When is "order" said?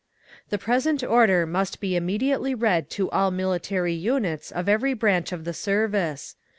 1.03-1.45